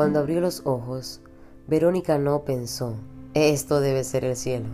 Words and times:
Cuando 0.00 0.20
abrió 0.20 0.40
los 0.40 0.62
ojos, 0.64 1.20
Verónica 1.66 2.16
no 2.16 2.42
pensó, 2.46 2.94
esto 3.34 3.82
debe 3.82 4.02
ser 4.02 4.24
el 4.24 4.34
cielo. 4.34 4.64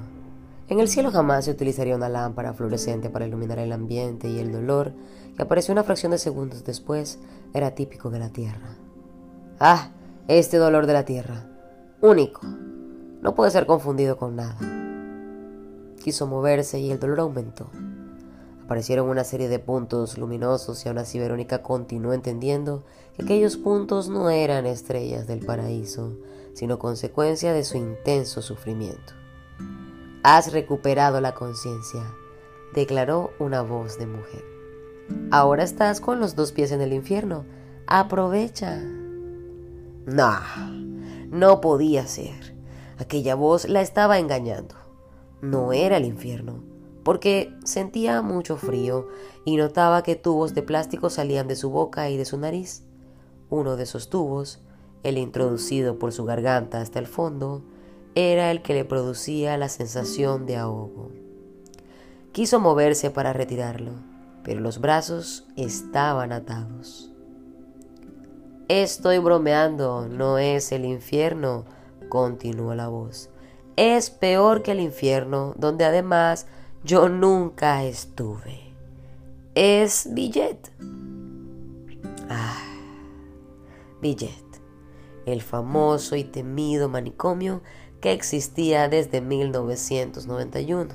En 0.69 0.79
el 0.79 0.87
cielo 0.87 1.11
jamás 1.11 1.47
se 1.47 1.51
utilizaría 1.51 1.97
una 1.97 2.09
lámpara 2.09 2.53
fluorescente 2.53 3.11
para 3.11 3.27
iluminar 3.27 3.59
el 3.59 3.73
ambiente 3.73 4.29
y 4.29 4.39
el 4.39 4.53
dolor, 4.53 4.93
que 5.35 5.43
apareció 5.43 5.73
una 5.73 5.83
fracción 5.83 6.13
de 6.13 6.19
segundos 6.19 6.63
después, 6.63 7.19
era 7.55 7.75
típico 7.75 8.09
de 8.09 8.21
la 8.21 8.29
tierra. 8.29 8.77
Ah, 9.59 9.91
este 10.29 10.59
dolor 10.59 10.87
de 10.87 10.93
la 10.93 11.05
tierra, 11.05 11.45
único, 12.01 12.43
no 13.21 13.35
puede 13.35 13.51
ser 13.51 13.67
confundido 13.67 14.17
con 14.19 14.37
nada. 14.37 14.57
Quiso 16.05 16.29
moverse 16.29 16.79
y 16.79 16.93
el 16.93 17.01
dolor 17.01 17.19
aumentó. 17.19 17.69
Aparecieron 18.67 19.09
una 19.09 19.23
serie 19.23 19.49
de 19.49 19.61
puntos 19.61 20.19
luminosos 20.19 20.85
y 20.85 20.89
aún 20.89 20.99
así 20.99 21.21
Verónica 21.21 21.63
continuó 21.63 22.13
entendiendo 22.13 22.83
que 23.15 23.23
aquellos 23.23 23.57
puntos 23.57 24.09
no 24.09 24.29
eran 24.29 24.67
estrellas 24.67 25.29
del 25.29 25.47
paraíso, 25.47 26.15
sino 26.53 26.81
consecuencia 26.81 27.53
de 27.53 27.63
su 27.63 27.77
intenso 27.77 28.43
sufrimiento. 28.43 29.13
Has 30.25 30.53
recuperado 30.53 31.21
la 31.21 31.33
conciencia, 31.33 32.13
declaró 32.75 33.31
una 33.39 33.63
voz 33.63 34.01
de 34.01 34.09
mujer. 34.09 34.45
Ahora 35.31 35.63
estás 35.63 36.01
con 36.01 36.19
los 36.19 36.35
dos 36.35 36.51
pies 36.51 36.73
en 36.73 36.81
el 36.81 36.93
infierno. 36.93 37.45
Aprovecha. 37.87 38.83
No, 40.07 40.41
no 41.31 41.61
podía 41.61 42.09
ser. 42.09 42.57
Aquella 42.99 43.37
voz 43.37 43.69
la 43.69 43.81
estaba 43.81 44.19
engañando. 44.19 44.75
No 45.41 45.73
era 45.73 45.99
el 45.99 46.05
infierno 46.05 46.76
porque 47.07 47.55
sentía 47.63 48.21
mucho 48.21 48.57
frío 48.57 49.07
y 49.45 49.55
notaba 49.55 50.03
que 50.03 50.17
tubos 50.17 50.55
de 50.55 50.65
plástico 50.65 51.09
salían 51.09 51.47
de 51.47 51.55
su 51.55 51.71
boca 51.71 52.11
y 52.11 52.17
de 52.17 52.25
su 52.25 52.37
nariz. 52.37 52.83
Uno 53.49 53.77
de 53.77 53.85
esos 53.85 54.11
tubos, 54.11 54.59
el 55.05 55.17
introducido 55.17 56.01
por 56.01 56.11
su 56.11 56.25
garganta 56.25 56.81
hasta 56.81 56.99
el 56.99 57.07
fondo, 57.07 57.63
era 58.17 58.51
el 58.51 58.61
que 58.61 58.75
le 58.75 58.85
producía 58.85 59.57
la 59.57 59.69
sensación 59.69 60.47
de 60.47 60.57
ahogo. 60.57 61.13
Quiso 62.33 62.59
moverse 62.59 63.13
para 63.13 63.33
retirarlo, 63.33 63.93
pero 64.43 64.59
los 64.59 64.81
brazos 64.81 65.47
estaban 65.55 66.33
atados. 66.33 67.13
Estoy 68.67 69.19
bromeando, 69.19 70.09
no 70.09 70.39
es 70.39 70.73
el 70.73 70.85
infierno, 70.85 71.67
continuó 72.09 72.75
la 72.75 72.89
voz. 72.89 73.31
Es 73.77 74.11
peor 74.11 74.65
que 74.65 74.73
el 74.73 74.81
infierno, 74.81 75.55
donde 75.57 75.85
además 75.85 76.49
yo 76.87 77.09
nunca 77.09 77.83
estuve. 77.83 78.61
Es 79.57 80.09
Billet. 80.13 80.71
Ah, 82.31 82.63
Billet, 84.01 84.45
el 85.27 85.43
famoso 85.43 86.15
y 86.15 86.23
temido 86.23 86.89
manicomio 86.89 87.61
que 88.01 88.13
existía 88.13 88.89
desde 88.89 89.21
1991. 89.21 90.95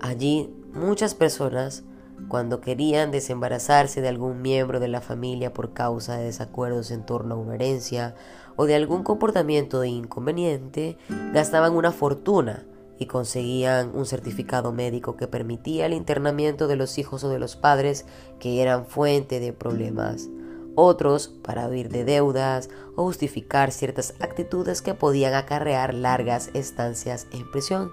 Allí 0.00 0.54
muchas 0.74 1.14
personas, 1.14 1.84
cuando 2.28 2.60
querían 2.60 3.10
desembarazarse 3.10 4.02
de 4.02 4.08
algún 4.08 4.42
miembro 4.42 4.80
de 4.80 4.88
la 4.88 5.00
familia 5.00 5.54
por 5.54 5.72
causa 5.72 6.18
de 6.18 6.24
desacuerdos 6.24 6.90
en 6.90 7.06
torno 7.06 7.36
a 7.36 7.38
una 7.38 7.54
herencia 7.54 8.14
o 8.56 8.66
de 8.66 8.74
algún 8.74 9.02
comportamiento 9.02 9.82
inconveniente, 9.82 10.98
gastaban 11.32 11.72
una 11.72 11.90
fortuna 11.90 12.66
y 13.02 13.06
conseguían 13.06 13.90
un 13.94 14.06
certificado 14.06 14.72
médico 14.72 15.16
que 15.16 15.26
permitía 15.26 15.86
el 15.86 15.92
internamiento 15.92 16.68
de 16.68 16.76
los 16.76 16.98
hijos 16.98 17.24
o 17.24 17.28
de 17.28 17.38
los 17.38 17.56
padres 17.56 18.06
que 18.38 18.62
eran 18.62 18.86
fuente 18.86 19.40
de 19.40 19.52
problemas. 19.52 20.28
Otros 20.74 21.28
para 21.42 21.68
huir 21.68 21.90
de 21.90 22.04
deudas 22.04 22.70
o 22.96 23.02
justificar 23.02 23.72
ciertas 23.72 24.14
actitudes 24.20 24.80
que 24.80 24.94
podían 24.94 25.34
acarrear 25.34 25.92
largas 25.92 26.50
estancias 26.54 27.26
en 27.32 27.50
prisión. 27.50 27.90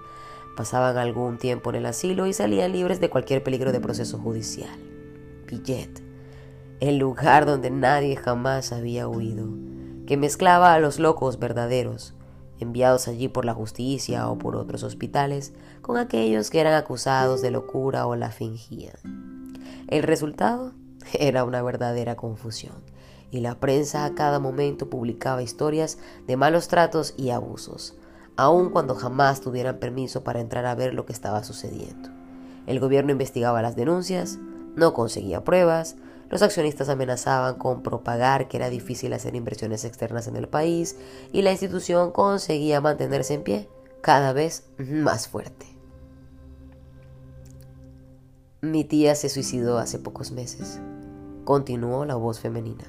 Pasaban 0.56 0.96
algún 0.96 1.36
tiempo 1.38 1.70
en 1.70 1.76
el 1.76 1.86
asilo 1.86 2.26
y 2.26 2.32
salían 2.32 2.72
libres 2.72 3.00
de 3.00 3.10
cualquier 3.10 3.42
peligro 3.42 3.72
de 3.72 3.80
proceso 3.80 4.18
judicial. 4.18 4.78
Billet, 5.46 5.90
el 6.78 6.98
lugar 6.98 7.44
donde 7.44 7.70
nadie 7.70 8.16
jamás 8.16 8.72
había 8.72 9.08
huido, 9.08 9.48
que 10.06 10.16
mezclaba 10.16 10.72
a 10.72 10.78
los 10.78 10.98
locos 10.98 11.38
verdaderos 11.38 12.14
enviados 12.60 13.08
allí 13.08 13.28
por 13.28 13.44
la 13.44 13.54
justicia 13.54 14.28
o 14.28 14.38
por 14.38 14.56
otros 14.56 14.82
hospitales, 14.82 15.52
con 15.82 15.96
aquellos 15.96 16.50
que 16.50 16.60
eran 16.60 16.74
acusados 16.74 17.42
de 17.42 17.50
locura 17.50 18.06
o 18.06 18.16
la 18.16 18.30
fingían. 18.30 18.96
El 19.88 20.02
resultado 20.02 20.72
era 21.12 21.44
una 21.44 21.62
verdadera 21.62 22.16
confusión, 22.16 22.82
y 23.30 23.40
la 23.40 23.60
prensa 23.60 24.04
a 24.04 24.14
cada 24.14 24.38
momento 24.38 24.90
publicaba 24.90 25.42
historias 25.42 25.98
de 26.26 26.36
malos 26.36 26.68
tratos 26.68 27.14
y 27.16 27.30
abusos, 27.30 27.94
aun 28.36 28.70
cuando 28.70 28.94
jamás 28.94 29.40
tuvieran 29.40 29.78
permiso 29.78 30.24
para 30.24 30.40
entrar 30.40 30.66
a 30.66 30.74
ver 30.74 30.94
lo 30.94 31.06
que 31.06 31.12
estaba 31.12 31.44
sucediendo. 31.44 32.10
El 32.66 32.80
gobierno 32.80 33.12
investigaba 33.12 33.62
las 33.62 33.76
denuncias, 33.76 34.38
no 34.76 34.92
conseguía 34.94 35.44
pruebas, 35.44 35.96
los 36.30 36.42
accionistas 36.42 36.88
amenazaban 36.88 37.56
con 37.56 37.82
propagar 37.82 38.46
que 38.46 38.56
era 38.56 38.70
difícil 38.70 39.12
hacer 39.12 39.34
inversiones 39.34 39.84
externas 39.84 40.28
en 40.28 40.36
el 40.36 40.48
país 40.48 40.96
y 41.32 41.42
la 41.42 41.50
institución 41.50 42.12
conseguía 42.12 42.80
mantenerse 42.80 43.34
en 43.34 43.42
pie 43.42 43.68
cada 44.00 44.32
vez 44.32 44.64
más 44.78 45.26
fuerte. 45.26 45.66
Mi 48.60 48.84
tía 48.84 49.16
se 49.16 49.28
suicidó 49.28 49.78
hace 49.78 49.98
pocos 49.98 50.30
meses, 50.30 50.80
continuó 51.44 52.04
la 52.04 52.14
voz 52.14 52.38
femenina. 52.38 52.84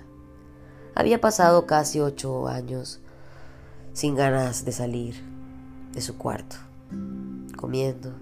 Había 0.94 1.20
pasado 1.20 1.66
casi 1.66 2.00
ocho 2.00 2.48
años 2.48 3.00
sin 3.94 4.16
ganas 4.16 4.66
de 4.66 4.72
salir 4.72 5.16
de 5.94 6.02
su 6.02 6.16
cuarto, 6.18 6.58
comiendo, 7.58 8.14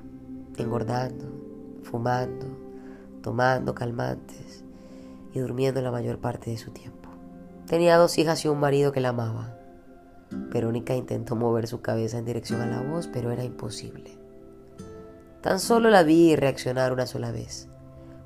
engordando, 0.57 1.25
fumando, 1.83 2.45
tomando 3.21 3.75
calmantes 3.75 4.63
y 5.33 5.39
durmiendo 5.39 5.81
la 5.81 5.91
mayor 5.91 6.19
parte 6.19 6.51
de 6.51 6.57
su 6.57 6.71
tiempo. 6.71 7.09
Tenía 7.67 7.97
dos 7.97 8.17
hijas 8.17 8.43
y 8.45 8.47
un 8.47 8.59
marido 8.59 8.91
que 8.91 9.01
la 9.01 9.09
amaba. 9.09 9.55
Verónica 10.31 10.95
intentó 10.95 11.35
mover 11.35 11.67
su 11.67 11.81
cabeza 11.81 12.17
en 12.17 12.25
dirección 12.25 12.61
a 12.61 12.67
la 12.67 12.81
voz, 12.81 13.07
pero 13.07 13.31
era 13.31 13.43
imposible. 13.43 14.17
Tan 15.41 15.59
solo 15.59 15.89
la 15.89 16.03
vi 16.03 16.35
reaccionar 16.35 16.91
una 16.91 17.07
sola 17.07 17.31
vez, 17.31 17.69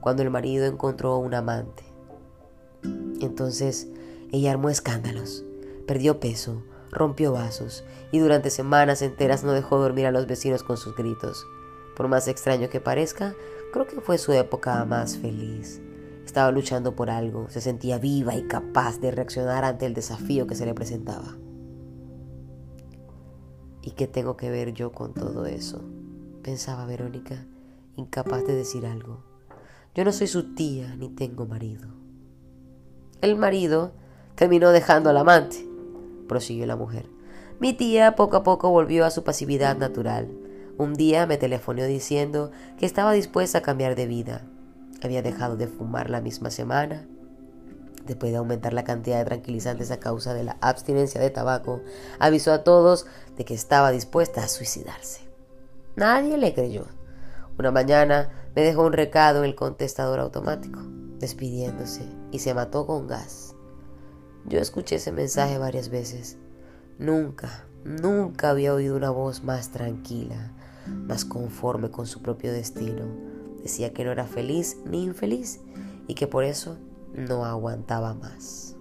cuando 0.01 0.23
el 0.23 0.29
marido 0.29 0.65
encontró 0.65 1.17
un 1.17 1.33
amante. 1.33 1.83
Entonces 3.21 3.87
ella 4.31 4.51
armó 4.51 4.69
escándalos, 4.69 5.43
perdió 5.85 6.19
peso, 6.19 6.63
rompió 6.91 7.31
vasos 7.33 7.83
y 8.11 8.19
durante 8.19 8.49
semanas 8.49 9.01
enteras 9.01 9.43
no 9.43 9.51
dejó 9.51 9.77
dormir 9.77 10.05
a 10.05 10.11
los 10.11 10.27
vecinos 10.27 10.63
con 10.63 10.77
sus 10.77 10.95
gritos. 10.95 11.45
Por 11.95 12.07
más 12.07 12.27
extraño 12.27 12.69
que 12.69 12.79
parezca, 12.79 13.35
creo 13.71 13.85
que 13.85 14.01
fue 14.01 14.17
su 14.17 14.33
época 14.33 14.83
más 14.85 15.17
feliz. 15.17 15.81
Estaba 16.25 16.51
luchando 16.51 16.95
por 16.95 17.09
algo, 17.09 17.49
se 17.49 17.61
sentía 17.61 17.97
viva 17.97 18.35
y 18.35 18.43
capaz 18.47 18.99
de 18.99 19.11
reaccionar 19.11 19.65
ante 19.65 19.85
el 19.85 19.93
desafío 19.93 20.47
que 20.47 20.55
se 20.55 20.65
le 20.65 20.73
presentaba. 20.73 21.37
¿Y 23.81 23.91
qué 23.91 24.07
tengo 24.07 24.37
que 24.37 24.49
ver 24.49 24.73
yo 24.73 24.91
con 24.91 25.13
todo 25.13 25.45
eso? 25.45 25.81
pensaba 26.41 26.85
Verónica, 26.85 27.45
incapaz 27.95 28.45
de 28.45 28.55
decir 28.55 28.85
algo. 28.85 29.23
Yo 29.95 30.03
no 30.03 30.11
soy 30.11 30.27
su 30.27 30.53
tía 30.55 30.95
ni 30.95 31.09
tengo 31.09 31.45
marido. 31.45 31.87
El 33.21 33.37
marido 33.37 33.93
terminó 34.35 34.71
dejando 34.71 35.09
al 35.09 35.17
amante, 35.17 35.65
prosiguió 36.27 36.65
la 36.65 36.75
mujer. 36.75 37.07
Mi 37.59 37.73
tía 37.73 38.15
poco 38.15 38.37
a 38.37 38.43
poco 38.43 38.69
volvió 38.69 39.05
a 39.05 39.11
su 39.11 39.23
pasividad 39.23 39.77
natural. 39.77 40.27
Un 40.77 40.93
día 40.93 41.25
me 41.25 41.37
telefonó 41.37 41.83
diciendo 41.85 42.51
que 42.77 42.85
estaba 42.85 43.13
dispuesta 43.13 43.59
a 43.59 43.61
cambiar 43.61 43.95
de 43.95 44.07
vida, 44.07 44.45
había 45.07 45.21
dejado 45.21 45.57
de 45.57 45.67
fumar 45.67 46.09
la 46.09 46.21
misma 46.21 46.49
semana. 46.49 47.07
Después 48.05 48.31
de 48.31 48.37
aumentar 48.37 48.73
la 48.73 48.83
cantidad 48.83 49.19
de 49.19 49.25
tranquilizantes 49.25 49.91
a 49.91 49.99
causa 49.99 50.33
de 50.33 50.43
la 50.43 50.57
abstinencia 50.59 51.21
de 51.21 51.29
tabaco, 51.29 51.81
avisó 52.19 52.51
a 52.51 52.63
todos 52.63 53.05
de 53.37 53.45
que 53.45 53.53
estaba 53.53 53.91
dispuesta 53.91 54.43
a 54.43 54.47
suicidarse. 54.49 55.21
Nadie 55.95 56.37
le 56.37 56.53
creyó. 56.53 56.87
Una 57.57 57.71
mañana 57.71 58.29
me 58.55 58.63
dejó 58.63 58.83
un 58.83 58.93
recado 58.93 59.39
en 59.39 59.45
el 59.45 59.55
contestador 59.55 60.19
automático, 60.19 60.79
despidiéndose, 61.19 62.05
y 62.31 62.39
se 62.39 62.53
mató 62.53 62.85
con 62.85 63.07
gas. 63.07 63.55
Yo 64.45 64.59
escuché 64.59 64.95
ese 64.95 65.11
mensaje 65.11 65.57
varias 65.57 65.89
veces. 65.89 66.37
Nunca, 66.99 67.65
nunca 67.85 68.49
había 68.49 68.73
oído 68.73 68.97
una 68.97 69.11
voz 69.11 69.43
más 69.43 69.71
tranquila, 69.71 70.51
más 70.87 71.23
conforme 71.23 71.89
con 71.89 72.07
su 72.07 72.21
propio 72.21 72.51
destino, 72.51 73.05
Decía 73.63 73.93
que 73.93 74.03
no 74.05 74.11
era 74.11 74.25
feliz 74.25 74.77
ni 74.85 75.03
infeliz 75.03 75.61
y 76.07 76.13
que 76.13 76.27
por 76.27 76.43
eso 76.43 76.77
no 77.13 77.45
aguantaba 77.45 78.13
más. 78.13 78.75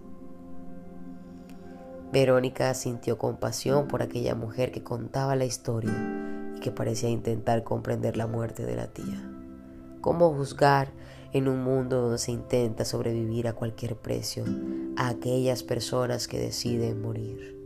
Verónica 2.12 2.74
sintió 2.74 3.16
compasión 3.16 3.88
por 3.88 4.02
aquella 4.02 4.34
mujer 4.34 4.70
que 4.70 4.82
contaba 4.82 5.34
la 5.34 5.46
historia 5.46 5.94
y 6.54 6.60
que 6.60 6.70
parecía 6.70 7.08
intentar 7.08 7.64
comprender 7.64 8.18
la 8.18 8.26
muerte 8.26 8.66
de 8.66 8.76
la 8.76 8.88
tía. 8.88 9.30
¿Cómo 10.02 10.34
juzgar 10.34 10.92
en 11.32 11.48
un 11.48 11.62
mundo 11.62 12.02
donde 12.02 12.18
se 12.18 12.32
intenta 12.32 12.84
sobrevivir 12.84 13.48
a 13.48 13.54
cualquier 13.54 13.96
precio 13.96 14.44
a 14.96 15.08
aquellas 15.08 15.62
personas 15.62 16.28
que 16.28 16.38
deciden 16.38 17.00
morir. 17.00 17.58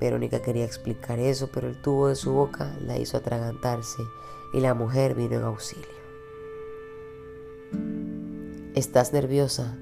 Verónica 0.00 0.40
quería 0.40 0.64
explicar 0.64 1.18
eso, 1.18 1.50
pero 1.52 1.68
el 1.68 1.80
tubo 1.82 2.08
de 2.08 2.14
su 2.14 2.32
boca 2.32 2.74
la 2.80 2.96
hizo 2.96 3.16
atragantarse 3.16 4.02
y 4.54 4.60
la 4.60 4.74
mujer 4.74 5.14
vino 5.14 5.36
en 5.36 5.42
auxilio. 5.42 5.99
¿Estás 8.76 9.12
nerviosa? 9.12 9.76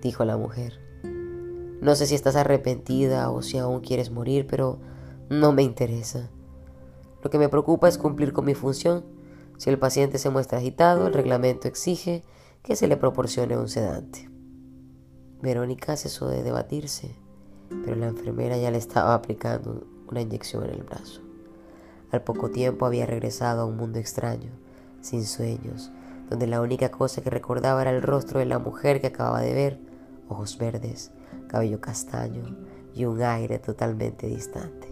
dijo 0.00 0.24
la 0.24 0.38
mujer. 0.38 0.80
No 1.82 1.94
sé 1.94 2.06
si 2.06 2.14
estás 2.14 2.36
arrepentida 2.36 3.30
o 3.30 3.42
si 3.42 3.58
aún 3.58 3.80
quieres 3.80 4.10
morir, 4.10 4.46
pero 4.48 4.78
no 5.28 5.52
me 5.52 5.62
interesa. 5.62 6.30
Lo 7.22 7.28
que 7.28 7.38
me 7.38 7.50
preocupa 7.50 7.86
es 7.86 7.98
cumplir 7.98 8.32
con 8.32 8.46
mi 8.46 8.54
función. 8.54 9.04
Si 9.58 9.68
el 9.68 9.78
paciente 9.78 10.16
se 10.16 10.30
muestra 10.30 10.58
agitado, 10.58 11.06
el 11.06 11.12
reglamento 11.12 11.68
exige 11.68 12.24
que 12.62 12.76
se 12.76 12.88
le 12.88 12.96
proporcione 12.96 13.58
un 13.58 13.68
sedante. 13.68 14.30
Verónica 15.42 15.94
cesó 15.98 16.26
de 16.28 16.42
debatirse, 16.42 17.14
pero 17.84 17.96
la 17.96 18.08
enfermera 18.08 18.56
ya 18.56 18.70
le 18.70 18.78
estaba 18.78 19.12
aplicando 19.12 19.86
una 20.10 20.22
inyección 20.22 20.64
en 20.64 20.70
el 20.70 20.82
brazo. 20.82 21.20
Al 22.10 22.22
poco 22.22 22.50
tiempo 22.50 22.86
había 22.86 23.04
regresado 23.04 23.60
a 23.60 23.66
un 23.66 23.76
mundo 23.76 23.98
extraño, 23.98 24.50
sin 25.02 25.26
sueños, 25.26 25.92
donde 26.30 26.46
la 26.46 26.60
única 26.60 26.90
cosa 26.90 27.20
que 27.20 27.28
recordaba 27.28 27.82
era 27.82 27.90
el 27.90 28.02
rostro 28.02 28.38
de 28.38 28.46
la 28.46 28.60
mujer 28.60 29.00
que 29.00 29.08
acababa 29.08 29.40
de 29.40 29.52
ver, 29.52 29.80
ojos 30.28 30.56
verdes, 30.56 31.10
cabello 31.48 31.80
castaño 31.80 32.56
y 32.94 33.04
un 33.04 33.20
aire 33.20 33.58
totalmente 33.58 34.28
distante. 34.28 34.88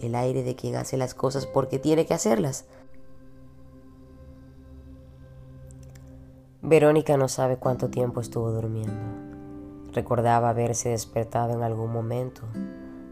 El 0.00 0.14
aire 0.14 0.42
de 0.42 0.56
quien 0.56 0.76
hace 0.76 0.96
las 0.96 1.14
cosas 1.14 1.46
porque 1.46 1.78
tiene 1.78 2.06
que 2.06 2.14
hacerlas. 2.14 2.64
Verónica 6.62 7.18
no 7.18 7.28
sabe 7.28 7.58
cuánto 7.58 7.90
tiempo 7.90 8.22
estuvo 8.22 8.50
durmiendo. 8.50 8.94
Recordaba 9.92 10.48
haberse 10.48 10.90
despertado 10.90 11.52
en 11.52 11.62
algún 11.62 11.92
momento, 11.92 12.42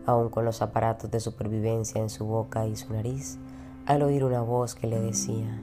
aún 0.06 0.30
con 0.30 0.46
los 0.46 0.62
aparatos 0.62 1.10
de 1.10 1.20
supervivencia 1.20 2.00
en 2.00 2.08
su 2.08 2.24
boca 2.24 2.66
y 2.66 2.76
su 2.76 2.92
nariz, 2.94 3.38
al 3.84 4.02
oír 4.02 4.24
una 4.24 4.40
voz 4.40 4.74
que 4.74 4.86
le 4.86 5.00
decía, 5.00 5.60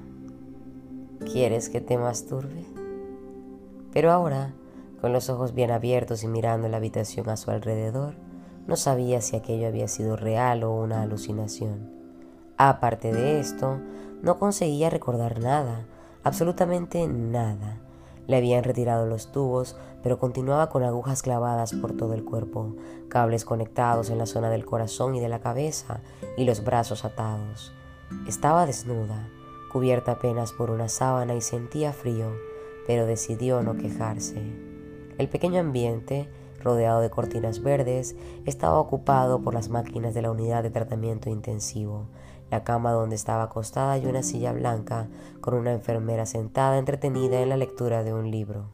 ¿quieres 1.31 1.69
que 1.69 1.81
te 1.81 1.97
masturbe? 1.97 2.65
Pero 3.91 4.11
ahora 4.11 4.53
con 5.05 5.13
los 5.13 5.29
ojos 5.29 5.53
bien 5.53 5.69
abiertos 5.69 6.23
y 6.23 6.27
mirando 6.27 6.67
la 6.67 6.77
habitación 6.77 7.29
a 7.29 7.37
su 7.37 7.51
alrededor, 7.51 8.15
no 8.65 8.75
sabía 8.75 9.21
si 9.21 9.35
aquello 9.35 9.67
había 9.67 9.87
sido 9.87 10.15
real 10.15 10.63
o 10.63 10.71
una 10.71 11.03
alucinación. 11.03 11.91
Aparte 12.57 13.11
de 13.13 13.39
esto, 13.39 13.79
no 14.23 14.39
conseguía 14.39 14.89
recordar 14.89 15.39
nada, 15.39 15.85
absolutamente 16.23 17.07
nada. 17.07 17.77
Le 18.25 18.37
habían 18.37 18.63
retirado 18.63 19.05
los 19.05 19.31
tubos, 19.31 19.77
pero 20.01 20.17
continuaba 20.17 20.69
con 20.69 20.83
agujas 20.83 21.21
clavadas 21.21 21.73
por 21.73 21.95
todo 21.95 22.15
el 22.15 22.23
cuerpo, 22.23 22.75
cables 23.07 23.45
conectados 23.45 24.09
en 24.09 24.17
la 24.17 24.25
zona 24.25 24.49
del 24.49 24.65
corazón 24.65 25.13
y 25.13 25.19
de 25.19 25.29
la 25.29 25.41
cabeza, 25.41 25.99
y 26.35 26.45
los 26.45 26.63
brazos 26.63 27.05
atados. 27.05 27.73
Estaba 28.27 28.65
desnuda, 28.65 29.29
cubierta 29.75 30.13
apenas 30.13 30.53
por 30.53 30.71
una 30.71 30.87
sábana 30.87 31.35
y 31.35 31.41
sentía 31.41 31.91
frío, 31.91 32.31
pero 32.87 33.05
decidió 33.05 33.61
no 33.61 33.75
quejarse. 33.75 34.41
El 35.17 35.27
pequeño 35.27 35.59
ambiente, 35.59 36.29
rodeado 36.63 37.01
de 37.01 37.09
cortinas 37.09 37.61
verdes, 37.61 38.15
estaba 38.45 38.79
ocupado 38.79 39.41
por 39.41 39.53
las 39.53 39.67
máquinas 39.67 40.13
de 40.13 40.21
la 40.21 40.31
unidad 40.31 40.63
de 40.63 40.69
tratamiento 40.69 41.29
intensivo, 41.29 42.07
la 42.49 42.63
cama 42.63 42.93
donde 42.93 43.17
estaba 43.17 43.43
acostada 43.43 43.97
y 43.97 44.05
una 44.05 44.23
silla 44.23 44.53
blanca 44.53 45.09
con 45.41 45.55
una 45.55 45.73
enfermera 45.73 46.25
sentada 46.25 46.77
entretenida 46.77 47.41
en 47.41 47.49
la 47.49 47.57
lectura 47.57 48.05
de 48.05 48.13
un 48.13 48.31
libro. 48.31 48.69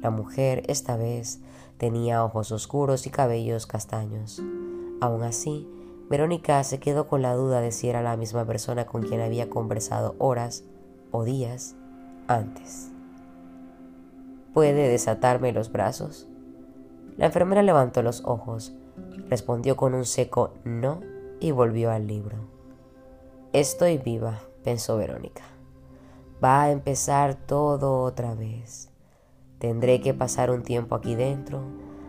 La 0.00 0.08
mujer, 0.08 0.62
esta 0.68 0.96
vez, 0.96 1.40
tenía 1.76 2.24
ojos 2.24 2.50
oscuros 2.50 3.06
y 3.06 3.10
cabellos 3.10 3.66
castaños. 3.66 4.42
Aún 5.02 5.22
así, 5.22 5.68
Verónica 6.08 6.62
se 6.64 6.78
quedó 6.80 7.08
con 7.08 7.22
la 7.22 7.34
duda 7.34 7.60
de 7.60 7.72
si 7.72 7.88
era 7.88 8.02
la 8.02 8.16
misma 8.16 8.44
persona 8.44 8.84
con 8.84 9.02
quien 9.02 9.20
había 9.20 9.48
conversado 9.48 10.14
horas 10.18 10.64
o 11.10 11.24
días 11.24 11.76
antes. 12.28 12.90
¿Puede 14.52 14.88
desatarme 14.88 15.52
los 15.52 15.72
brazos? 15.72 16.28
La 17.16 17.26
enfermera 17.26 17.62
levantó 17.62 18.02
los 18.02 18.22
ojos, 18.24 18.74
respondió 19.28 19.76
con 19.76 19.94
un 19.94 20.04
seco 20.04 20.52
no 20.64 21.00
y 21.40 21.52
volvió 21.52 21.90
al 21.90 22.06
libro. 22.06 22.36
Estoy 23.52 23.98
viva, 23.98 24.40
pensó 24.62 24.96
Verónica. 24.96 25.44
Va 26.42 26.64
a 26.64 26.70
empezar 26.70 27.34
todo 27.34 28.02
otra 28.02 28.34
vez. 28.34 28.90
Tendré 29.58 30.00
que 30.00 30.12
pasar 30.12 30.50
un 30.50 30.62
tiempo 30.62 30.94
aquí 30.94 31.14
dentro 31.14 31.62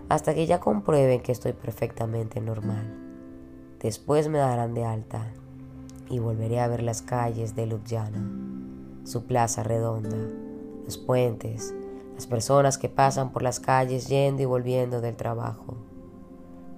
hasta 0.10 0.34
que 0.34 0.46
ya 0.46 0.60
comprueben 0.60 1.22
que 1.22 1.32
estoy 1.32 1.54
perfectamente 1.54 2.42
normal. 2.42 3.05
Después 3.86 4.30
me 4.30 4.40
darán 4.40 4.74
de 4.74 4.84
alta 4.84 5.28
y 6.10 6.18
volveré 6.18 6.60
a 6.60 6.68
ver 6.68 6.82
las 6.82 7.04
calles 7.04 7.56
de 7.56 7.68
Ljubljana, 7.68 8.28
su 9.04 9.28
plaza 9.28 9.62
redonda, 9.62 10.18
los 10.84 10.98
puentes, 10.98 11.72
las 12.16 12.26
personas 12.26 12.80
que 12.80 12.90
pasan 12.90 13.32
por 13.32 13.44
las 13.44 13.60
calles 13.60 14.08
yendo 14.08 14.42
y 14.42 14.46
volviendo 14.46 15.02
del 15.02 15.16
trabajo. 15.16 15.76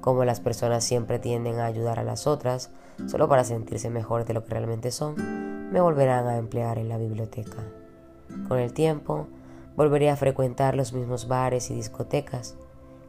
Como 0.01 0.25
las 0.25 0.41
personas 0.41 0.83
siempre 0.83 1.17
tienden 1.17 1.61
a 1.61 1.65
ayudar 1.65 1.97
a 1.97 2.03
las 2.03 2.27
otras 2.27 2.71
solo 3.05 3.29
para 3.29 3.45
sentirse 3.45 3.89
mejor 3.89 4.25
de 4.25 4.33
lo 4.33 4.43
que 4.43 4.51
realmente 4.51 4.91
son, 4.91 5.71
me 5.71 5.79
volverán 5.79 6.27
a 6.27 6.35
emplear 6.35 6.77
en 6.77 6.89
la 6.89 6.97
biblioteca. 6.97 7.63
Con 8.49 8.59
el 8.59 8.73
tiempo, 8.73 9.27
volveré 9.77 10.09
a 10.09 10.17
frecuentar 10.17 10.75
los 10.75 10.91
mismos 10.91 11.29
bares 11.29 11.71
y 11.71 11.73
discotecas. 11.73 12.57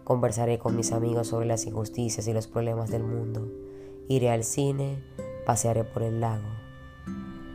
Conversaré 0.04 0.60
con 0.60 0.76
mis 0.76 0.92
amigos 0.92 1.26
sobre 1.26 1.46
las 1.46 1.66
injusticias 1.66 2.28
y 2.28 2.32
los 2.32 2.46
problemas 2.46 2.90
del 2.90 3.02
mundo. 3.02 3.67
Iré 4.08 4.30
al 4.30 4.42
cine, 4.44 5.02
pasearé 5.44 5.84
por 5.84 6.02
el 6.02 6.20
lago. 6.20 6.48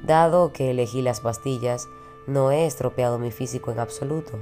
Dado 0.05 0.53
que 0.53 0.71
elegí 0.71 1.01
las 1.01 1.21
pastillas, 1.21 1.87
no 2.27 2.51
he 2.51 2.65
estropeado 2.65 3.19
mi 3.19 3.31
físico 3.31 3.71
en 3.71 3.79
absoluto. 3.79 4.39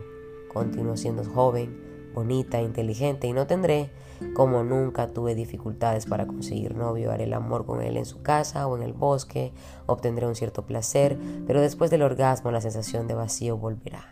Continúo 0.51 0.97
siendo 0.97 1.23
joven, 1.23 2.11
bonita, 2.13 2.61
inteligente 2.61 3.27
y 3.27 3.33
no 3.33 3.47
tendré, 3.47 3.89
como 4.33 4.63
nunca 4.63 5.07
tuve 5.07 5.35
dificultades 5.35 6.05
para 6.05 6.27
conseguir 6.27 6.75
novio, 6.75 7.11
haré 7.11 7.23
el 7.23 7.33
amor 7.33 7.65
con 7.65 7.81
él 7.81 7.97
en 7.97 8.05
su 8.05 8.21
casa 8.21 8.67
o 8.67 8.75
en 8.75 8.83
el 8.83 8.93
bosque, 8.93 9.51
obtendré 9.85 10.27
un 10.27 10.35
cierto 10.35 10.65
placer, 10.65 11.17
pero 11.47 11.61
después 11.61 11.89
del 11.89 12.03
orgasmo 12.03 12.51
la 12.51 12.61
sensación 12.61 13.07
de 13.07 13.15
vacío 13.15 13.57
volverá. 13.57 14.09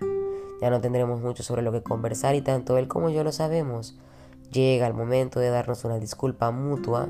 Ya 0.61 0.69
no 0.69 0.81
tendremos 0.81 1.21
mucho 1.21 1.43
sobre 1.43 1.61
lo 1.61 1.71
que 1.71 1.83
conversar 1.83 2.35
y 2.35 2.41
tanto 2.41 2.77
él 2.77 2.87
como 2.87 3.09
yo 3.09 3.23
lo 3.23 3.31
sabemos. 3.31 3.97
Llega 4.51 4.87
el 4.87 4.93
momento 4.93 5.39
de 5.39 5.49
darnos 5.49 5.85
una 5.85 5.99
disculpa 5.99 6.51
mutua. 6.51 7.07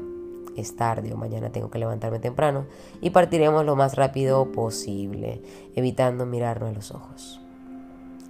Es 0.60 0.76
tarde 0.76 1.14
o 1.14 1.18
mañana 1.18 1.52
tengo 1.52 1.72
que 1.72 1.80
levantarme 1.80 2.20
temprano 2.20 2.66
y 3.00 3.12
partiremos 3.12 3.66
lo 3.66 3.78
más 3.78 3.96
rápido 3.96 4.52
posible, 4.52 5.42
evitando 5.74 6.26
mirarnos 6.26 6.72
a 6.72 6.74
los 6.74 6.92
ojos. 6.92 7.40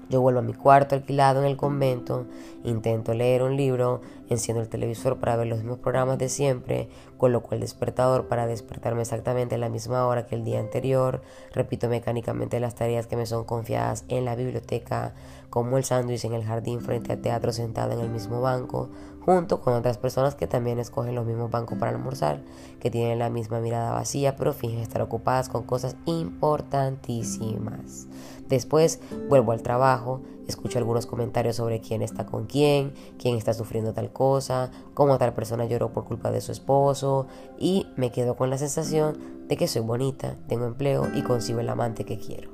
Yo 0.10 0.22
vuelvo 0.22 0.40
a 0.40 0.44
mi 0.44 0.54
cuarto 0.54 0.96
alquilado 0.96 1.42
en 1.42 1.46
el 1.46 1.56
convento, 1.56 2.26
intento 2.64 3.14
leer 3.14 3.44
un 3.44 3.56
libro, 3.56 4.02
enciendo 4.28 4.60
el 4.60 4.68
televisor 4.68 5.20
para 5.20 5.36
ver 5.36 5.46
los 5.46 5.60
mismos 5.60 5.78
programas 5.78 6.18
de 6.18 6.30
siempre, 6.30 6.90
coloco 7.18 7.54
el 7.54 7.62
despertador 7.62 8.28
para 8.28 8.48
despertarme 8.48 9.02
exactamente 9.02 9.54
a 9.54 9.60
la 9.60 9.70
misma 9.70 10.08
hora 10.08 10.26
que 10.26 10.34
el 10.34 10.44
día 10.44 10.60
anterior, 10.60 11.22
repito 11.54 11.90
mecánicamente 11.90 12.60
las 12.60 12.74
tareas 12.74 13.06
que 13.06 13.18
me 13.18 13.28
son 13.28 13.44
confiadas 13.44 14.04
en 14.08 14.26
la 14.26 14.36
biblioteca, 14.36 15.14
como 15.52 15.78
el 15.78 15.84
sándwich 15.84 16.26
en 16.26 16.34
el 16.34 16.44
jardín 16.44 16.82
frente 16.82 17.14
al 17.14 17.22
teatro 17.22 17.54
sentado 17.54 17.92
en 17.92 18.00
el 18.00 18.10
mismo 18.10 18.42
banco, 18.42 18.90
junto 19.24 19.62
con 19.62 19.76
otras 19.76 20.00
personas 20.00 20.34
que 20.34 20.48
también 20.48 20.80
escogen 20.80 21.14
los 21.14 21.28
mismos 21.28 21.52
bancos 21.52 21.78
para 21.78 21.92
almorzar, 21.92 22.42
que 22.80 22.90
tienen 22.90 23.20
la 23.20 23.30
misma 23.30 23.60
mirada 23.60 23.92
vacía, 23.92 24.36
pero 24.36 24.54
fingen 24.54 24.80
estar 24.80 25.04
ocupadas 25.04 25.50
con 25.50 25.62
cosas 25.64 25.96
importantísimas. 26.06 28.08
Después 28.50 29.00
vuelvo 29.30 29.52
al 29.52 29.62
trabajo, 29.62 30.22
escucho 30.48 30.80
algunos 30.80 31.06
comentarios 31.06 31.56
sobre 31.56 31.80
quién 31.80 32.02
está 32.02 32.26
con 32.26 32.48
quién, 32.48 32.94
quién 33.20 33.38
está 33.38 33.54
sufriendo 33.54 33.94
tal 33.94 34.12
cosa, 34.12 34.72
cómo 34.96 35.18
tal 35.20 35.34
persona 35.34 35.66
lloró 35.66 35.94
por 35.94 36.06
culpa 36.06 36.32
de 36.32 36.42
su 36.42 36.52
esposo 36.52 37.28
y 37.60 37.88
me 37.96 38.12
quedo 38.12 38.36
con 38.36 38.50
la 38.50 38.58
sensación 38.58 39.48
de 39.48 39.56
que 39.56 39.68
soy 39.68 39.84
bonita, 39.84 40.36
tengo 40.48 40.66
empleo 40.66 41.08
y 41.14 41.22
consigo 41.22 41.60
el 41.60 41.70
amante 41.70 42.06
que 42.06 42.18
quiero. 42.18 42.50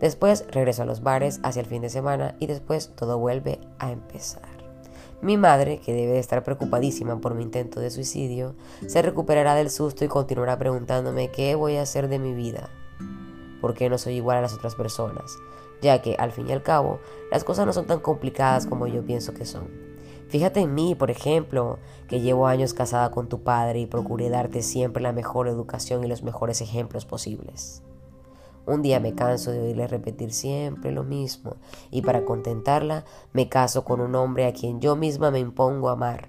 Después 0.00 0.44
regreso 0.50 0.82
a 0.82 0.86
los 0.86 1.02
bares 1.02 1.40
hacia 1.42 1.60
el 1.60 1.66
fin 1.66 1.82
de 1.82 1.88
semana 1.88 2.36
y 2.38 2.46
después 2.46 2.92
todo 2.94 3.18
vuelve 3.18 3.58
a 3.78 3.90
empezar. 3.90 4.58
Mi 5.20 5.36
madre, 5.36 5.80
que 5.80 5.92
debe 5.92 6.12
de 6.12 6.20
estar 6.20 6.44
preocupadísima 6.44 7.20
por 7.20 7.34
mi 7.34 7.42
intento 7.42 7.80
de 7.80 7.90
suicidio, 7.90 8.54
se 8.86 9.02
recuperará 9.02 9.54
del 9.54 9.70
susto 9.70 10.04
y 10.04 10.08
continuará 10.08 10.58
preguntándome 10.58 11.30
qué 11.32 11.56
voy 11.56 11.76
a 11.76 11.82
hacer 11.82 12.08
de 12.08 12.20
mi 12.20 12.34
vida. 12.34 12.70
¿Por 13.60 13.74
qué 13.74 13.88
no 13.88 13.98
soy 13.98 14.14
igual 14.14 14.38
a 14.38 14.42
las 14.42 14.54
otras 14.54 14.74
personas? 14.74 15.36
Ya 15.80 16.02
que, 16.02 16.16
al 16.18 16.32
fin 16.32 16.48
y 16.48 16.52
al 16.52 16.62
cabo, 16.62 17.00
las 17.30 17.44
cosas 17.44 17.66
no 17.66 17.72
son 17.72 17.86
tan 17.86 18.00
complicadas 18.00 18.66
como 18.66 18.86
yo 18.86 19.04
pienso 19.04 19.34
que 19.34 19.44
son. 19.44 19.68
Fíjate 20.28 20.60
en 20.60 20.74
mí, 20.74 20.94
por 20.94 21.10
ejemplo, 21.10 21.78
que 22.06 22.20
llevo 22.20 22.46
años 22.46 22.74
casada 22.74 23.10
con 23.10 23.28
tu 23.28 23.42
padre 23.42 23.80
y 23.80 23.86
procuré 23.86 24.28
darte 24.28 24.62
siempre 24.62 25.02
la 25.02 25.12
mejor 25.12 25.48
educación 25.48 26.04
y 26.04 26.08
los 26.08 26.22
mejores 26.22 26.60
ejemplos 26.60 27.06
posibles. 27.06 27.82
Un 28.66 28.82
día 28.82 29.00
me 29.00 29.14
canso 29.14 29.50
de 29.50 29.60
oírle 29.60 29.86
repetir 29.86 30.30
siempre 30.30 30.92
lo 30.92 31.02
mismo 31.02 31.56
y 31.90 32.02
para 32.02 32.26
contentarla 32.26 33.06
me 33.32 33.48
caso 33.48 33.82
con 33.82 34.02
un 34.02 34.14
hombre 34.14 34.46
a 34.46 34.52
quien 34.52 34.80
yo 34.80 34.94
misma 34.94 35.30
me 35.30 35.38
impongo 35.38 35.88
amar. 35.88 36.28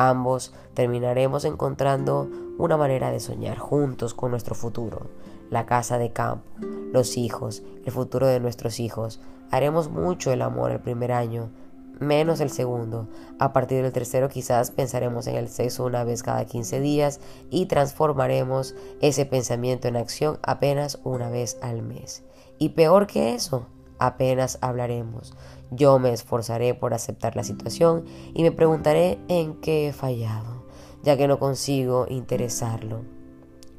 Ambos 0.00 0.52
terminaremos 0.74 1.44
encontrando 1.44 2.30
una 2.56 2.76
manera 2.76 3.10
de 3.10 3.18
soñar 3.18 3.58
juntos 3.58 4.14
con 4.14 4.30
nuestro 4.30 4.54
futuro, 4.54 5.10
la 5.50 5.66
casa 5.66 5.98
de 5.98 6.12
campo, 6.12 6.46
los 6.92 7.16
hijos, 7.16 7.64
el 7.84 7.90
futuro 7.90 8.28
de 8.28 8.38
nuestros 8.38 8.78
hijos. 8.78 9.20
Haremos 9.50 9.90
mucho 9.90 10.30
el 10.30 10.42
amor 10.42 10.70
el 10.70 10.78
primer 10.78 11.10
año, 11.10 11.50
menos 11.98 12.38
el 12.38 12.50
segundo. 12.50 13.08
A 13.40 13.52
partir 13.52 13.82
del 13.82 13.90
tercero 13.90 14.28
quizás 14.28 14.70
pensaremos 14.70 15.26
en 15.26 15.34
el 15.34 15.48
sexo 15.48 15.84
una 15.84 16.04
vez 16.04 16.22
cada 16.22 16.44
15 16.44 16.78
días 16.78 17.18
y 17.50 17.66
transformaremos 17.66 18.76
ese 19.00 19.26
pensamiento 19.26 19.88
en 19.88 19.96
acción 19.96 20.38
apenas 20.44 21.00
una 21.02 21.28
vez 21.28 21.58
al 21.60 21.82
mes. 21.82 22.22
Y 22.56 22.68
peor 22.68 23.08
que 23.08 23.34
eso, 23.34 23.66
apenas 23.98 24.58
hablaremos. 24.60 25.34
Yo 25.70 25.98
me 25.98 26.12
esforzaré 26.12 26.74
por 26.74 26.94
aceptar 26.94 27.36
la 27.36 27.44
situación 27.44 28.04
y 28.34 28.42
me 28.42 28.52
preguntaré 28.52 29.18
en 29.28 29.54
qué 29.60 29.88
he 29.88 29.92
fallado, 29.92 30.64
ya 31.02 31.16
que 31.16 31.28
no 31.28 31.38
consigo 31.38 32.06
interesarlo. 32.08 33.02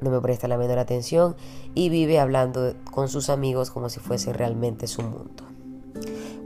No 0.00 0.10
me 0.10 0.20
presta 0.20 0.48
la 0.48 0.56
menor 0.56 0.78
atención 0.78 1.36
y 1.74 1.88
vive 1.88 2.18
hablando 2.18 2.74
con 2.90 3.08
sus 3.08 3.28
amigos 3.28 3.70
como 3.70 3.88
si 3.88 4.00
fuese 4.00 4.32
realmente 4.32 4.86
su 4.86 5.02
mundo. 5.02 5.44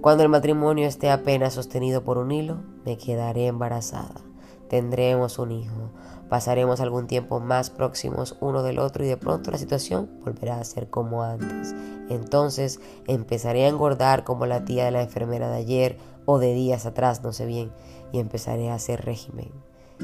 Cuando 0.01 0.23
el 0.23 0.29
matrimonio 0.29 0.87
esté 0.87 1.11
apenas 1.11 1.55
sostenido 1.55 2.03
por 2.03 2.19
un 2.19 2.31
hilo, 2.31 2.63
me 2.85 2.99
quedaré 2.99 3.47
embarazada. 3.47 4.21
Tendremos 4.69 5.39
un 5.39 5.53
hijo. 5.53 5.93
Pasaremos 6.29 6.81
algún 6.81 7.07
tiempo 7.07 7.41
más 7.41 7.71
próximos 7.71 8.37
uno 8.41 8.63
del 8.63 8.79
otro 8.79 9.05
y 9.05 9.09
de 9.09 9.17
pronto 9.17 9.51
la 9.51 9.59
situación 9.59 10.11
volverá 10.25 10.59
a 10.59 10.65
ser 10.65 10.89
como 10.89 11.23
antes. 11.23 11.75
Entonces 12.09 12.81
empezaré 13.07 13.65
a 13.65 13.69
engordar 13.69 14.25
como 14.25 14.47
la 14.47 14.65
tía 14.65 14.87
de 14.87 14.91
la 14.91 15.03
enfermera 15.03 15.51
de 15.51 15.57
ayer 15.57 15.99
o 16.25 16.39
de 16.39 16.55
días 16.55 16.87
atrás, 16.87 17.23
no 17.23 17.33
sé 17.33 17.47
bien, 17.47 17.73
y 18.13 18.19
empezaré 18.19 18.71
a 18.71 18.75
hacer 18.75 19.05
régimen. 19.05 19.53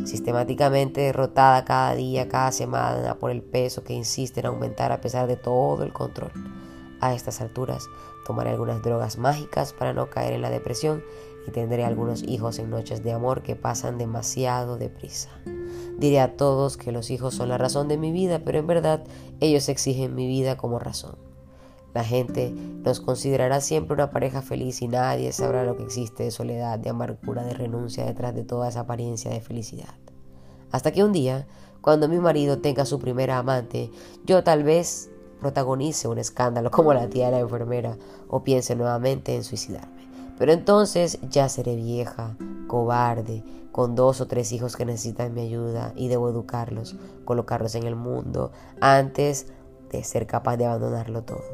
Sistemáticamente 0.04 1.00
derrotada 1.00 1.64
cada 1.64 1.94
día, 1.94 2.28
cada 2.28 2.52
semana 2.52 3.16
por 3.16 3.30
el 3.30 3.42
peso 3.42 3.82
que 3.82 3.92
insiste 3.92 4.40
en 4.40 4.46
aumentar 4.46 4.92
a 4.92 5.00
pesar 5.00 5.26
de 5.26 5.36
todo 5.36 5.82
el 5.82 5.92
control. 5.92 6.32
A 7.00 7.14
estas 7.14 7.40
alturas 7.40 7.86
tomaré 8.26 8.50
algunas 8.50 8.82
drogas 8.82 9.18
mágicas 9.18 9.72
para 9.72 9.92
no 9.92 10.10
caer 10.10 10.34
en 10.34 10.42
la 10.42 10.50
depresión 10.50 11.02
tendré 11.50 11.84
algunos 11.84 12.22
hijos 12.22 12.58
en 12.58 12.70
noches 12.70 13.02
de 13.02 13.12
amor 13.12 13.42
que 13.42 13.56
pasan 13.56 13.98
demasiado 13.98 14.76
deprisa. 14.78 15.30
Diré 15.98 16.20
a 16.20 16.36
todos 16.36 16.76
que 16.76 16.92
los 16.92 17.10
hijos 17.10 17.34
son 17.34 17.48
la 17.48 17.58
razón 17.58 17.88
de 17.88 17.98
mi 17.98 18.12
vida, 18.12 18.40
pero 18.44 18.58
en 18.58 18.66
verdad 18.66 19.04
ellos 19.40 19.68
exigen 19.68 20.14
mi 20.14 20.26
vida 20.26 20.56
como 20.56 20.78
razón. 20.78 21.16
La 21.92 22.04
gente 22.04 22.52
nos 22.52 23.00
considerará 23.00 23.60
siempre 23.60 23.94
una 23.94 24.10
pareja 24.10 24.42
feliz 24.42 24.80
y 24.80 24.88
nadie 24.88 25.32
sabrá 25.32 25.64
lo 25.64 25.76
que 25.76 25.82
existe 25.82 26.22
de 26.22 26.30
soledad, 26.30 26.78
de 26.78 26.90
amargura, 26.90 27.42
de 27.42 27.54
renuncia 27.54 28.04
detrás 28.04 28.34
de 28.34 28.44
toda 28.44 28.68
esa 28.68 28.80
apariencia 28.80 29.30
de 29.30 29.40
felicidad. 29.40 29.94
Hasta 30.70 30.92
que 30.92 31.02
un 31.02 31.12
día, 31.12 31.48
cuando 31.80 32.08
mi 32.08 32.18
marido 32.18 32.58
tenga 32.58 32.84
su 32.84 33.00
primera 33.00 33.38
amante, 33.38 33.90
yo 34.24 34.44
tal 34.44 34.62
vez 34.62 35.10
protagonice 35.40 36.06
un 36.06 36.18
escándalo 36.18 36.70
como 36.70 36.94
la 36.94 37.08
tía 37.08 37.26
de 37.26 37.32
la 37.32 37.40
enfermera 37.40 37.96
o 38.28 38.44
piense 38.44 38.76
nuevamente 38.76 39.34
en 39.34 39.42
suicidarme. 39.42 39.99
Pero 40.40 40.52
entonces 40.52 41.18
ya 41.28 41.50
seré 41.50 41.76
vieja, 41.76 42.34
cobarde, 42.66 43.44
con 43.72 43.94
dos 43.94 44.22
o 44.22 44.26
tres 44.26 44.52
hijos 44.52 44.74
que 44.74 44.86
necesitan 44.86 45.34
mi 45.34 45.42
ayuda 45.42 45.92
y 45.96 46.08
debo 46.08 46.30
educarlos, 46.30 46.96
colocarlos 47.26 47.74
en 47.74 47.82
el 47.82 47.94
mundo 47.94 48.50
antes 48.80 49.48
de 49.90 50.02
ser 50.02 50.26
capaz 50.26 50.56
de 50.56 50.64
abandonarlo 50.64 51.24
todo. 51.24 51.44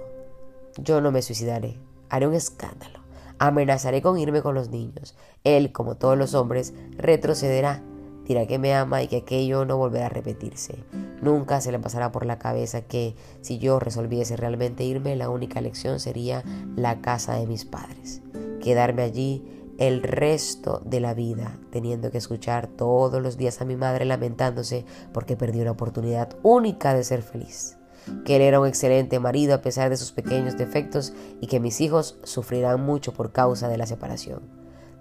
Yo 0.78 1.00
no 1.00 1.10
me 1.10 1.22
suicidaré, 1.22 1.80
haré 2.10 2.28
un 2.28 2.34
escándalo, 2.34 3.00
amenazaré 3.40 4.02
con 4.02 4.20
irme 4.20 4.40
con 4.40 4.54
los 4.54 4.70
niños. 4.70 5.16
Él, 5.42 5.72
como 5.72 5.96
todos 5.96 6.16
los 6.16 6.34
hombres, 6.34 6.72
retrocederá 6.96 7.82
dirá 8.24 8.46
que 8.46 8.60
me 8.60 8.72
ama 8.72 9.02
y 9.02 9.08
que 9.08 9.18
aquello 9.18 9.64
no 9.64 9.78
volverá 9.78 10.06
a 10.06 10.10
repetirse. 10.10 10.84
Nunca 11.22 11.60
se 11.60 11.72
le 11.72 11.80
pasará 11.80 12.12
por 12.12 12.24
la 12.24 12.38
cabeza 12.38 12.82
que 12.82 13.16
si 13.40 13.58
yo 13.58 13.80
resolviese 13.80 14.36
realmente 14.36 14.84
irme, 14.84 15.16
la 15.16 15.28
única 15.28 15.58
elección 15.58 15.98
sería 15.98 16.44
la 16.76 17.00
casa 17.00 17.34
de 17.34 17.46
mis 17.46 17.64
padres. 17.64 18.22
Quedarme 18.66 19.02
allí 19.02 19.44
el 19.78 20.02
resto 20.02 20.82
de 20.84 20.98
la 20.98 21.14
vida, 21.14 21.56
teniendo 21.70 22.10
que 22.10 22.18
escuchar 22.18 22.66
todos 22.66 23.22
los 23.22 23.36
días 23.36 23.60
a 23.60 23.64
mi 23.64 23.76
madre 23.76 24.04
lamentándose 24.04 24.84
porque 25.12 25.36
perdió 25.36 25.62
una 25.62 25.70
oportunidad 25.70 26.36
única 26.42 26.92
de 26.92 27.04
ser 27.04 27.22
feliz. 27.22 27.78
Que 28.24 28.34
él 28.34 28.42
era 28.42 28.58
un 28.58 28.66
excelente 28.66 29.20
marido 29.20 29.54
a 29.54 29.62
pesar 29.62 29.88
de 29.88 29.96
sus 29.96 30.10
pequeños 30.10 30.58
defectos 30.58 31.12
y 31.40 31.46
que 31.46 31.60
mis 31.60 31.80
hijos 31.80 32.18
sufrirán 32.24 32.84
mucho 32.84 33.12
por 33.12 33.30
causa 33.30 33.68
de 33.68 33.78
la 33.78 33.86
separación. 33.86 34.42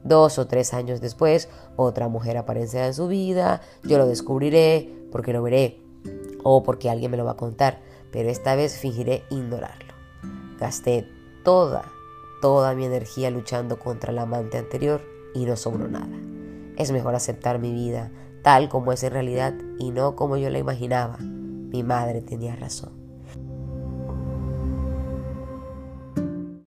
Dos 0.04 0.38
o 0.38 0.46
tres 0.46 0.76
años 0.76 1.02
después, 1.02 1.50
otra 1.76 2.08
mujer 2.08 2.38
aparecerá 2.38 2.86
en 2.86 2.94
su 2.94 3.08
vida, 3.08 3.62
yo 3.82 3.98
lo 3.98 4.06
descubriré 4.06 4.94
porque 5.12 5.34
lo 5.34 5.42
veré 5.42 5.82
o 6.44 6.62
porque 6.62 6.92
alguien 6.92 7.10
me 7.10 7.18
lo 7.18 7.26
va 7.26 7.32
a 7.32 7.38
contar, 7.38 7.82
pero 8.12 8.30
esta 8.30 8.54
vez 8.54 8.78
fingiré 8.78 9.24
ignorarlo. 9.32 9.96
Gasté 10.60 11.08
toda, 11.44 11.92
toda 12.42 12.74
mi 12.76 12.86
energía 12.86 13.30
luchando 13.30 13.80
contra 13.80 14.12
el 14.12 14.20
amante 14.20 14.58
anterior 14.58 15.02
y 15.34 15.46
no 15.46 15.56
sobró 15.56 15.88
nada. 15.88 16.18
Es 16.78 16.92
mejor 16.92 17.16
aceptar 17.16 17.60
mi 17.60 17.72
vida 17.72 18.12
tal 18.46 18.70
como 18.70 18.92
es 18.92 19.02
en 19.04 19.12
realidad 19.12 19.56
y 19.80 19.90
no 19.90 20.16
como 20.16 20.38
yo 20.38 20.52
la 20.52 20.60
imaginaba. 20.60 21.18
Mi 21.18 21.82
madre 21.82 22.22
tenía 22.22 22.56
razón. 22.56 23.05